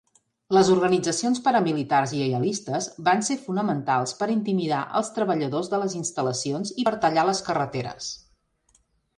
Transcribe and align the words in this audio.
Les 0.57 0.69
organitzacions 0.75 1.41
paramilitars 1.47 2.13
lleialistes 2.19 2.87
van 3.09 3.21
ser 3.29 3.37
fonamentals 3.43 4.15
per 4.23 4.29
intimidar 4.39 4.81
els 5.01 5.13
treballadors 5.19 5.71
de 5.75 5.81
les 5.85 5.97
instal·lacions 6.03 6.75
i 6.81 6.87
per 6.89 6.97
tallar 7.07 7.29
les 7.33 7.47
carreteres. 7.51 8.11